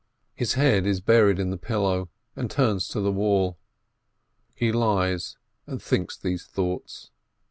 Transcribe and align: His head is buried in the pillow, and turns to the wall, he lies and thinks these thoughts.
His 0.33 0.53
head 0.53 0.87
is 0.87 0.99
buried 0.99 1.37
in 1.37 1.51
the 1.51 1.57
pillow, 1.59 2.09
and 2.35 2.49
turns 2.49 2.87
to 2.87 2.99
the 3.01 3.11
wall, 3.11 3.59
he 4.55 4.71
lies 4.71 5.37
and 5.67 5.79
thinks 5.79 6.17
these 6.17 6.47
thoughts. 6.47 7.11